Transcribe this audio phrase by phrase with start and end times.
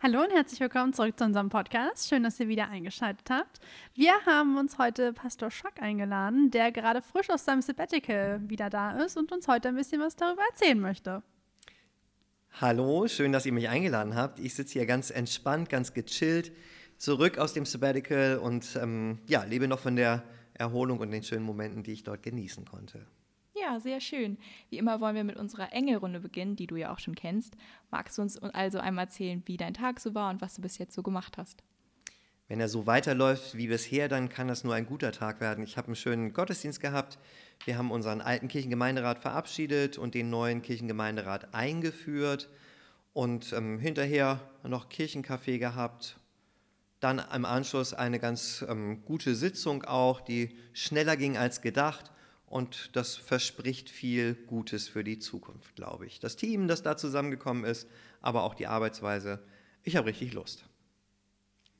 [0.00, 2.08] Hallo und herzlich willkommen zurück zu unserem Podcast.
[2.08, 3.58] Schön, dass ihr wieder eingeschaltet habt.
[3.94, 8.92] Wir haben uns heute Pastor Schock eingeladen, der gerade frisch aus seinem Sabbatical wieder da
[9.02, 11.24] ist und uns heute ein bisschen was darüber erzählen möchte.
[12.60, 14.38] Hallo, schön, dass ihr mich eingeladen habt.
[14.38, 16.52] Ich sitze hier ganz entspannt, ganz gechillt,
[16.96, 20.22] zurück aus dem Sabbatical und ähm, ja, lebe noch von der
[20.54, 23.04] Erholung und den schönen Momenten, die ich dort genießen konnte.
[23.68, 24.38] Ja, sehr schön.
[24.70, 27.54] Wie immer wollen wir mit unserer Engelrunde beginnen, die du ja auch schon kennst.
[27.90, 30.78] Magst du uns also einmal erzählen, wie dein Tag so war und was du bis
[30.78, 31.62] jetzt so gemacht hast?
[32.46, 35.62] Wenn er so weiterläuft wie bisher, dann kann das nur ein guter Tag werden.
[35.64, 37.18] Ich habe einen schönen Gottesdienst gehabt.
[37.66, 42.48] Wir haben unseren alten Kirchengemeinderat verabschiedet und den neuen Kirchengemeinderat eingeführt
[43.12, 46.18] und ähm, hinterher noch Kirchenkaffee gehabt.
[47.00, 52.10] Dann im Anschluss eine ganz ähm, gute Sitzung auch, die schneller ging als gedacht
[52.50, 56.20] und das verspricht viel Gutes für die Zukunft, glaube ich.
[56.20, 57.88] Das Team, das da zusammengekommen ist,
[58.20, 59.42] aber auch die Arbeitsweise.
[59.82, 60.64] Ich habe richtig Lust.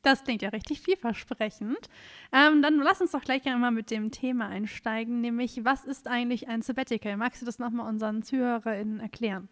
[0.03, 1.89] Das klingt ja richtig vielversprechend.
[2.33, 6.49] Ähm, dann lass uns doch gleich einmal mit dem Thema einsteigen, nämlich was ist eigentlich
[6.49, 7.17] ein Sabbatical?
[7.17, 9.49] Magst du das nochmal unseren ZuhörerInnen erklären?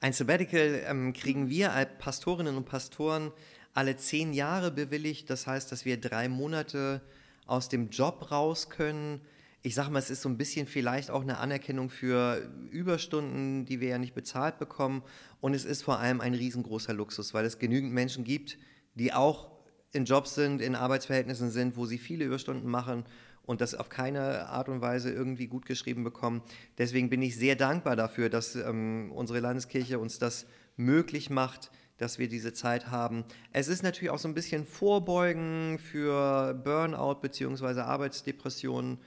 [0.00, 3.32] Ein Sabbatical ähm, kriegen wir als Pastorinnen und Pastoren
[3.72, 5.28] alle zehn Jahre bewilligt.
[5.30, 7.00] Das heißt, dass wir drei Monate
[7.46, 9.20] aus dem Job raus können,
[9.66, 13.80] ich sage mal, es ist so ein bisschen vielleicht auch eine Anerkennung für Überstunden, die
[13.80, 15.02] wir ja nicht bezahlt bekommen.
[15.40, 18.58] Und es ist vor allem ein riesengroßer Luxus, weil es genügend Menschen gibt,
[18.94, 19.50] die auch
[19.92, 23.04] in Jobs sind, in Arbeitsverhältnissen sind, wo sie viele Überstunden machen
[23.46, 26.42] und das auf keine Art und Weise irgendwie gut geschrieben bekommen.
[26.76, 30.44] Deswegen bin ich sehr dankbar dafür, dass ähm, unsere Landeskirche uns das
[30.76, 33.24] möglich macht, dass wir diese Zeit haben.
[33.50, 37.80] Es ist natürlich auch so ein bisschen Vorbeugen für Burnout bzw.
[37.80, 38.98] Arbeitsdepressionen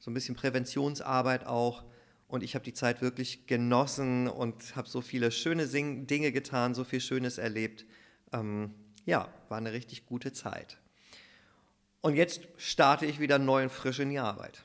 [0.00, 1.84] so ein bisschen Präventionsarbeit auch.
[2.26, 6.74] Und ich habe die Zeit wirklich genossen und habe so viele schöne Sing Dinge getan,
[6.74, 7.84] so viel Schönes erlebt.
[8.32, 10.78] Ähm, ja, war eine richtig gute Zeit.
[12.00, 14.64] Und jetzt starte ich wieder neu und frisch in die Arbeit.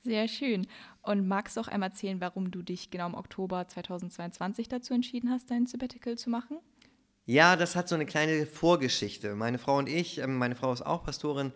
[0.00, 0.66] Sehr schön.
[1.02, 5.30] Und magst du auch einmal erzählen, warum du dich genau im Oktober 2022 dazu entschieden
[5.30, 6.58] hast, dein Sabbatical zu machen?
[7.24, 9.34] Ja, das hat so eine kleine Vorgeschichte.
[9.34, 11.52] Meine Frau und ich, ähm, meine Frau ist auch Pastorin,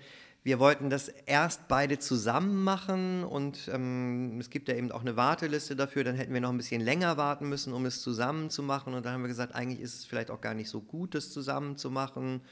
[0.46, 5.16] wir wollten das erst beide zusammen machen und ähm, es gibt ja eben auch eine
[5.16, 6.04] Warteliste dafür.
[6.04, 8.94] Dann hätten wir noch ein bisschen länger warten müssen, um es zusammen zu machen.
[8.94, 11.32] Und dann haben wir gesagt, eigentlich ist es vielleicht auch gar nicht so gut, das
[11.32, 12.42] zusammen zu machen.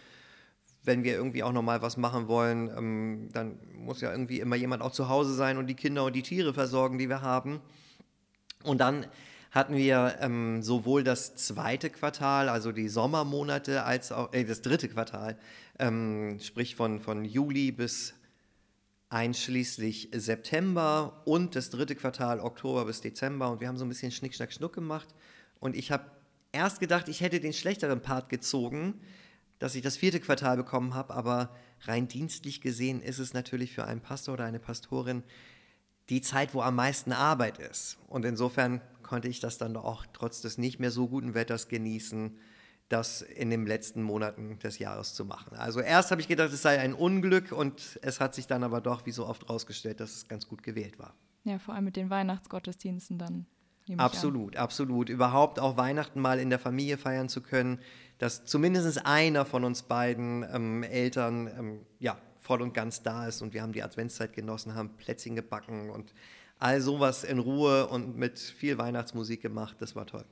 [0.83, 4.57] Wenn wir irgendwie auch noch mal was machen wollen, ähm, dann muss ja irgendwie immer
[4.57, 7.61] jemand auch zu Hause sein und die Kinder und die Tiere versorgen, die wir haben.
[8.65, 9.07] Und dann
[9.55, 14.89] hatten wir ähm, sowohl das zweite Quartal, also die Sommermonate, als auch äh, das dritte
[14.89, 15.39] Quartal,
[15.79, 18.15] ähm, sprich von, von Juli bis
[19.11, 23.49] einschließlich September und das dritte Quartal Oktober bis Dezember.
[23.49, 25.07] Und wir haben so ein bisschen Schnick, Schnack, Schnuck gemacht.
[25.61, 26.11] Und ich habe
[26.51, 29.01] erst gedacht, ich hätte den schlechteren Part gezogen,
[29.61, 33.85] dass ich das vierte Quartal bekommen habe, aber rein dienstlich gesehen ist es natürlich für
[33.85, 35.23] einen Pastor oder eine Pastorin
[36.09, 37.99] die Zeit, wo am meisten Arbeit ist.
[38.09, 38.81] Und insofern
[39.15, 42.37] konnte ich das dann auch trotz des nicht mehr so guten Wetters genießen,
[42.89, 45.57] das in den letzten Monaten des Jahres zu machen.
[45.57, 48.81] Also erst habe ich gedacht, es sei ein Unglück und es hat sich dann aber
[48.81, 51.15] doch wie so oft herausgestellt, dass es ganz gut gewählt war.
[51.45, 53.47] Ja, vor allem mit den Weihnachtsgottesdiensten dann.
[53.99, 55.09] Absolut, absolut.
[55.09, 57.79] Überhaupt auch Weihnachten mal in der Familie feiern zu können,
[58.19, 63.43] dass zumindest einer von uns beiden ähm, Eltern ähm, ja, voll und ganz da ist
[63.43, 66.13] und wir haben die Adventszeit genossen, haben Plätzchen gebacken und
[66.59, 69.77] all sowas in Ruhe und mit viel Weihnachtsmusik gemacht.
[69.81, 70.25] Das war toll.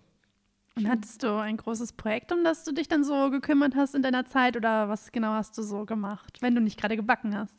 [0.75, 4.03] Und hattest du ein großes Projekt, um das du dich dann so gekümmert hast in
[4.03, 7.55] deiner Zeit oder was genau hast du so gemacht, wenn du nicht gerade gebacken hast?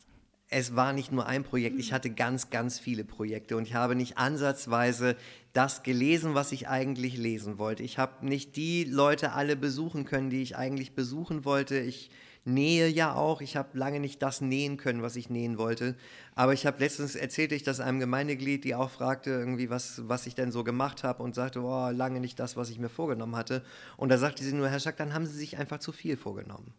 [0.50, 3.94] Es war nicht nur ein Projekt, ich hatte ganz, ganz viele Projekte und ich habe
[3.94, 5.16] nicht ansatzweise
[5.52, 7.82] das gelesen, was ich eigentlich lesen wollte.
[7.82, 11.78] Ich habe nicht die Leute alle besuchen können, die ich eigentlich besuchen wollte.
[11.78, 12.10] Ich
[12.44, 13.40] nähe ja auch.
[13.40, 15.96] Ich habe lange nicht das nähen können, was ich nähen wollte.
[16.34, 20.26] Aber ich habe letztens erzählte ich das einem Gemeindeglied, die auch fragte, irgendwie, was, was
[20.26, 23.36] ich denn so gemacht habe und sagte, oh, lange nicht das, was ich mir vorgenommen
[23.36, 23.62] hatte.
[23.96, 26.72] Und da sagte sie nur, Herr Schack, dann haben Sie sich einfach zu viel vorgenommen.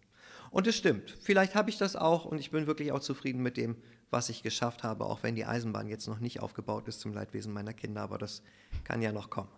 [0.51, 1.17] Und es stimmt.
[1.21, 3.75] Vielleicht habe ich das auch und ich bin wirklich auch zufrieden mit dem,
[4.09, 7.51] was ich geschafft habe, auch wenn die Eisenbahn jetzt noch nicht aufgebaut ist zum Leidwesen
[7.51, 8.01] meiner Kinder.
[8.01, 8.41] Aber das
[8.83, 9.49] kann ja noch kommen.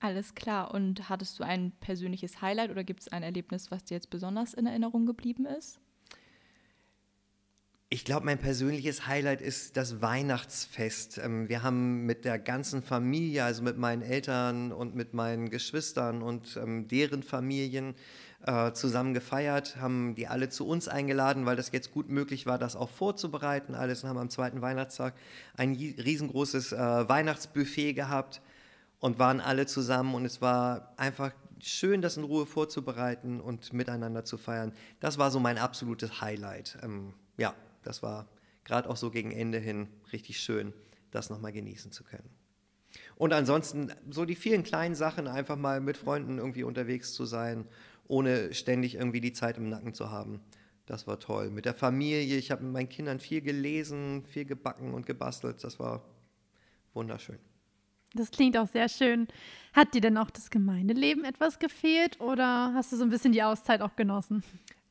[0.00, 0.72] Alles klar.
[0.72, 4.54] Und hattest du ein persönliches Highlight oder gibt es ein Erlebnis, was dir jetzt besonders
[4.54, 5.78] in Erinnerung geblieben ist?
[7.92, 11.18] Ich glaube, mein persönliches Highlight ist das Weihnachtsfest.
[11.18, 16.22] Ähm, wir haben mit der ganzen Familie, also mit meinen Eltern und mit meinen Geschwistern
[16.22, 17.94] und ähm, deren Familien
[18.46, 22.58] äh, zusammen gefeiert, haben die alle zu uns eingeladen, weil das jetzt gut möglich war,
[22.58, 23.74] das auch vorzubereiten.
[23.74, 25.12] Alles und haben am zweiten Weihnachtstag
[25.56, 28.40] ein riesengroßes äh, Weihnachtsbuffet gehabt
[29.00, 34.24] und waren alle zusammen und es war einfach schön, das in Ruhe vorzubereiten und miteinander
[34.24, 34.72] zu feiern.
[35.00, 36.78] Das war so mein absolutes Highlight.
[36.82, 38.28] Ähm, ja, das war
[38.64, 40.72] gerade auch so gegen Ende hin richtig schön,
[41.10, 42.28] das nochmal genießen zu können.
[43.16, 47.66] Und ansonsten so die vielen kleinen Sachen, einfach mal mit Freunden irgendwie unterwegs zu sein,
[48.06, 50.40] ohne ständig irgendwie die Zeit im Nacken zu haben.
[50.86, 51.50] Das war toll.
[51.50, 55.62] Mit der Familie, ich habe mit meinen Kindern viel gelesen, viel gebacken und gebastelt.
[55.62, 56.02] Das war
[56.94, 57.38] wunderschön.
[58.14, 59.28] Das klingt auch sehr schön.
[59.72, 63.42] Hat dir denn auch das Gemeindeleben etwas gefehlt oder hast du so ein bisschen die
[63.42, 64.42] Auszeit auch genossen?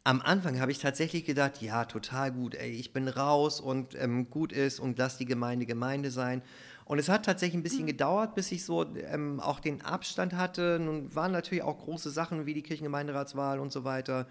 [0.06, 4.30] Am Anfang habe ich tatsächlich gedacht, ja, total gut, ey, ich bin raus und ähm,
[4.30, 6.42] gut ist und lass die Gemeinde Gemeinde sein.
[6.86, 7.88] Und es hat tatsächlich ein bisschen mhm.
[7.88, 10.80] gedauert, bis ich so ähm, auch den Abstand hatte.
[10.82, 14.26] Nun waren natürlich auch große Sachen wie die Kirchengemeinderatswahl und so weiter.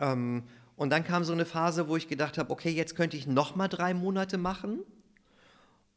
[0.00, 0.44] Ähm,
[0.76, 3.54] und dann kam so eine Phase, wo ich gedacht habe, okay, jetzt könnte ich noch
[3.56, 4.78] mal drei Monate machen.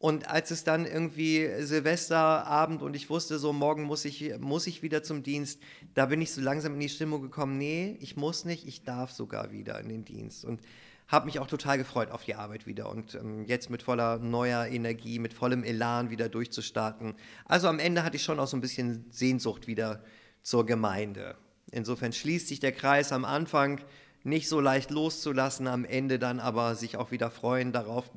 [0.04, 4.84] Und als es dann irgendwie Silvesterabend und ich wusste, so morgen muss ich, muss ich
[4.84, 5.62] wieder zum Dienst,
[5.94, 9.12] da bin ich so langsam in die Stimmung gekommen, nee, ich muss nicht, ich darf
[9.12, 10.44] sogar wieder in den Dienst.
[10.44, 10.60] Und
[11.08, 14.66] habe mich auch total gefreut auf die Arbeit wieder und ähm, jetzt mit voller neuer
[14.66, 17.14] Energie, mit vollem Elan wieder durchzustarten.
[17.46, 20.04] Also am Ende hatte ich schon auch so ein bisschen Sehnsucht wieder
[20.42, 21.38] zur Gemeinde.
[21.72, 23.80] Insofern schließt sich der Kreis am Anfang
[24.26, 28.12] nicht so leicht loszulassen, am Ende dann aber sich auch wieder freuen darauf,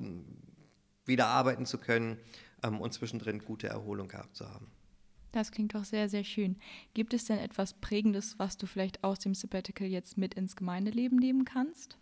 [1.06, 2.18] wieder arbeiten zu können
[2.62, 4.70] ähm, und zwischendrin gute Erholung gehabt zu haben.
[5.32, 6.56] Das klingt doch sehr, sehr schön.
[6.94, 11.18] Gibt es denn etwas Prägendes, was du vielleicht aus dem Sabbatical jetzt mit ins Gemeindeleben
[11.18, 11.98] nehmen kannst?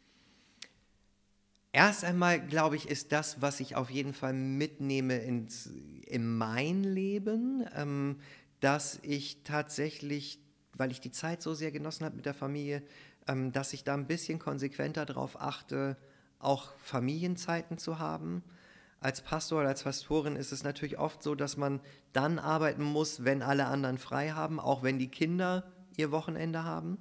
[1.73, 5.69] Erst einmal, glaube ich, ist das, was ich auf jeden Fall mitnehme ins,
[6.07, 8.21] in mein Leben, ähm,
[8.61, 10.39] dass ich tatsächlich,
[10.75, 12.85] weil ich die Zeit so sehr genossen habe mit der Familie,
[13.27, 15.97] ähm, dass ich da ein bisschen konsequenter darauf achte,
[16.39, 18.45] auch Familienzeiten zu haben
[19.05, 21.81] als Pastor oder als Pastorin ist es natürlich oft so, dass man
[22.15, 26.97] dann arbeiten muss, wenn alle anderen frei haben, auch wenn die Kinder ihr Wochenende haben.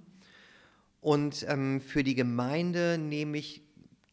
[0.99, 3.61] Und ähm, für die Gemeinde nehme ich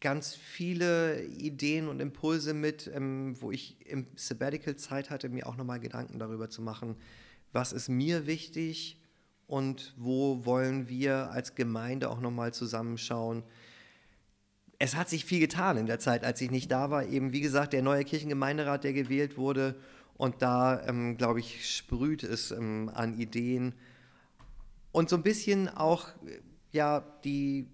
[0.01, 5.57] ganz viele Ideen und Impulse mit, ähm, wo ich im Sabbatical Zeit hatte, mir auch
[5.57, 6.95] nochmal Gedanken darüber zu machen,
[7.53, 9.01] was ist mir wichtig
[9.49, 13.43] und wo wollen wir als Gemeinde auch nochmal zusammenschauen,
[14.83, 17.05] es hat sich viel getan in der Zeit, als ich nicht da war.
[17.05, 19.77] Eben, wie gesagt, der neue Kirchengemeinderat, der gewählt wurde.
[20.15, 23.75] Und da, ähm, glaube ich, sprüht es ähm, an Ideen.
[24.91, 26.09] Und so ein bisschen auch,
[26.73, 27.69] ja, die,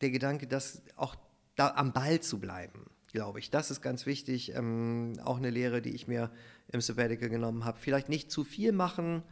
[0.00, 1.14] der Gedanke, dass auch
[1.56, 3.50] da am Ball zu bleiben, glaube ich.
[3.50, 4.54] Das ist ganz wichtig.
[4.54, 6.30] Ähm, auch eine Lehre, die ich mir
[6.72, 7.78] im Sabbatical genommen habe.
[7.78, 9.22] Vielleicht nicht zu viel machen,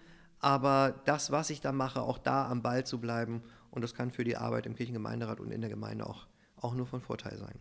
[0.40, 3.42] aber das, was ich da mache, auch da am Ball zu bleiben.
[3.70, 6.26] Und das kann für die Arbeit im Kirchengemeinderat und in der Gemeinde auch
[6.62, 7.58] auch nur von Vorteil sein.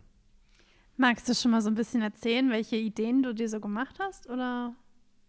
[0.96, 4.28] Magst du schon mal so ein bisschen erzählen, welche Ideen du dir so gemacht hast
[4.28, 4.74] oder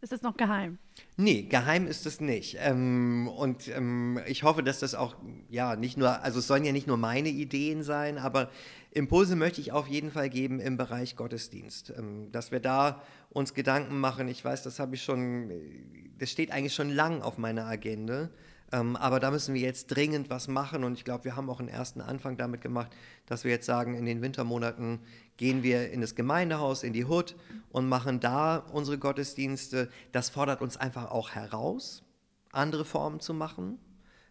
[0.03, 0.77] ist es noch geheim?
[1.15, 2.57] Nee, geheim ist es nicht.
[2.59, 5.15] Ähm, und ähm, ich hoffe, dass das auch,
[5.49, 8.49] ja, nicht nur, also es sollen ja nicht nur meine Ideen sein, aber
[8.91, 11.93] Impulse möchte ich auf jeden Fall geben im Bereich Gottesdienst.
[11.97, 14.27] Ähm, dass wir da uns Gedanken machen.
[14.27, 15.49] Ich weiß, das habe ich schon,
[16.19, 18.29] das steht eigentlich schon lang auf meiner Agenda.
[18.73, 21.59] Ähm, aber da müssen wir jetzt dringend was machen und ich glaube, wir haben auch
[21.59, 22.91] einen ersten Anfang damit gemacht,
[23.27, 24.99] dass wir jetzt sagen, in den Wintermonaten
[25.37, 27.35] gehen wir in das Gemeindehaus, in die Hut
[27.69, 29.89] und machen da unsere Gottesdienste.
[30.11, 32.03] Das fordert uns einfach auch heraus,
[32.51, 33.77] andere Formen zu machen.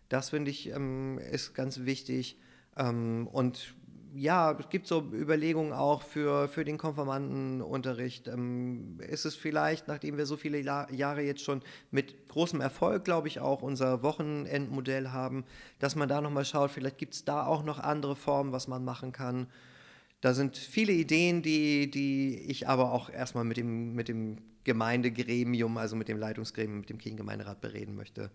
[0.09, 2.37] Das finde ich ähm, ist ganz wichtig.
[2.77, 3.77] Ähm, und
[4.15, 8.29] ja, es gibt so Überlegungen auch für, für den Konfirmandenunterricht.
[8.29, 13.05] Ähm, ist es vielleicht, nachdem wir so viele La Jahre jetzt schon mit großem Erfolg,
[13.05, 15.45] glaube ich, auch unser Wochenendmodell haben,
[15.79, 18.85] dass man da nochmal schaut, vielleicht gibt es da auch noch andere Formen, was man
[18.85, 19.47] machen kann.
[20.21, 25.77] Da sind viele Ideen, die, die ich aber auch erstmal mit dem, mit dem Gemeindegremium,
[25.79, 28.31] also mit dem Leitungsgremium, mit dem Kirchengemeinderat bereden möchte.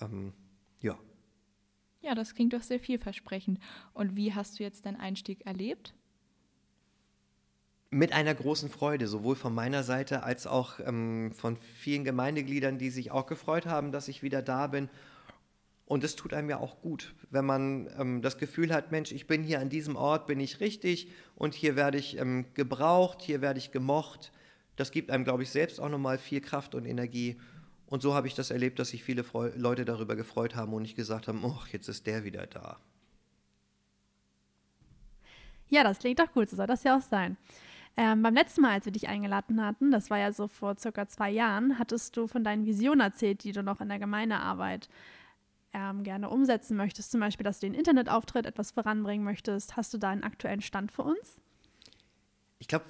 [0.00, 0.32] Ähm,
[0.80, 0.98] ja.
[2.02, 3.58] Ja, das klingt doch sehr vielversprechend.
[3.92, 5.94] Und wie hast du jetzt deinen Einstieg erlebt?
[7.90, 12.90] Mit einer großen Freude, sowohl von meiner Seite als auch ähm, von vielen Gemeindegliedern, die
[12.90, 14.88] sich auch gefreut haben, dass ich wieder da bin.
[15.90, 19.26] Und es tut einem ja auch gut, wenn man ähm, das Gefühl hat, Mensch, ich
[19.26, 23.40] bin hier an diesem Ort, bin ich richtig und hier werde ich ähm, gebraucht, hier
[23.40, 24.30] werde ich gemocht.
[24.76, 27.40] Das gibt einem, glaube ich, selbst auch nochmal viel Kraft und Energie.
[27.90, 30.82] Und so habe ich das erlebt, dass sich viele Freu Leute darüber gefreut haben und
[30.82, 32.78] nicht gesagt haben, oh, jetzt ist der wieder da.
[35.68, 37.36] Ja, das klingt doch gut, so soll das ja auch sein.
[37.96, 41.08] Ähm, beim letzten Mal, als wir dich eingeladen hatten, das war ja so vor circa
[41.08, 44.88] zwei Jahren, hattest du von deinen Visionen erzählt, die du noch in der Gemeindearbeit
[45.72, 47.10] ähm, gerne umsetzen möchtest.
[47.10, 49.76] Zum Beispiel, dass du den Internetauftritt etwas voranbringen möchtest.
[49.76, 51.38] Hast du da einen aktuellen Stand für uns?
[52.60, 52.84] Ich glaube,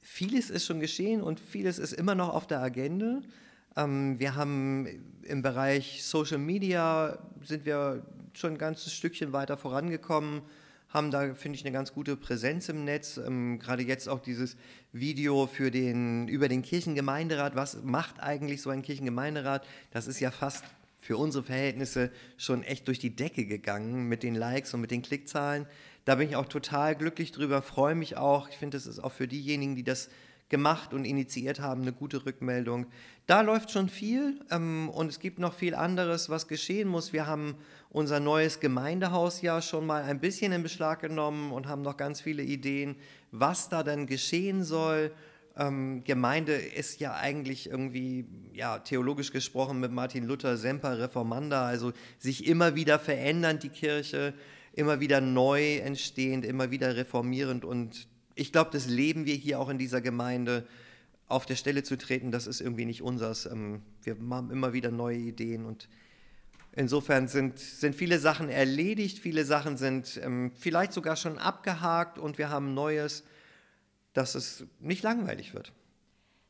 [0.00, 3.20] vieles ist schon geschehen und vieles ist immer noch auf der Agenda.
[3.78, 4.86] Ähm, wir haben
[5.22, 8.02] im Bereich Social Media sind wir
[8.34, 10.42] schon ein ganzes Stückchen weiter vorangekommen,
[10.88, 13.18] haben da, finde ich, eine ganz gute Präsenz im Netz.
[13.18, 14.56] Ähm, Gerade jetzt auch dieses
[14.92, 17.54] Video für den, über den Kirchengemeinderat.
[17.54, 19.64] Was macht eigentlich so ein Kirchengemeinderat?
[19.92, 20.64] Das ist ja fast
[21.00, 25.02] für unsere Verhältnisse schon echt durch die Decke gegangen mit den Likes und mit den
[25.02, 25.66] Klickzahlen.
[26.04, 28.48] Da bin ich auch total glücklich drüber, freue mich auch.
[28.48, 30.08] Ich finde, das ist auch für diejenigen, die das
[30.48, 32.86] gemacht und initiiert haben, eine gute Rückmeldung.
[33.26, 37.12] Da läuft schon viel ähm, und es gibt noch viel anderes, was geschehen muss.
[37.12, 37.56] Wir haben
[37.90, 42.20] unser neues Gemeindehaus ja schon mal ein bisschen in Beschlag genommen und haben noch ganz
[42.20, 42.96] viele Ideen,
[43.30, 45.12] was da dann geschehen soll.
[45.56, 51.92] Ähm, Gemeinde ist ja eigentlich irgendwie, ja, theologisch gesprochen mit Martin Luther, Semper Reformanda, also
[52.18, 54.32] sich immer wieder verändernd die Kirche,
[54.72, 58.06] immer wieder neu entstehend, immer wieder reformierend und
[58.38, 60.66] ich glaube, das leben wir hier auch in dieser Gemeinde.
[61.26, 63.44] Auf der Stelle zu treten, das ist irgendwie nicht unseres.
[63.44, 65.88] Ähm, wir haben immer wieder neue Ideen und
[66.72, 72.38] insofern sind, sind viele Sachen erledigt, viele Sachen sind ähm, vielleicht sogar schon abgehakt und
[72.38, 73.24] wir haben Neues,
[74.14, 75.72] dass es nicht langweilig wird.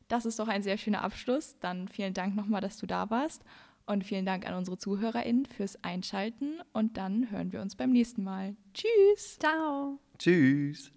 [0.07, 1.55] Das ist doch ein sehr schöner Abschluss.
[1.59, 3.43] Dann vielen Dank nochmal, dass du da warst.
[3.85, 6.61] Und vielen Dank an unsere ZuhörerInnen fürs Einschalten.
[6.73, 8.55] Und dann hören wir uns beim nächsten Mal.
[8.73, 9.37] Tschüss.
[9.39, 9.99] Ciao.
[10.17, 10.91] Tschüss.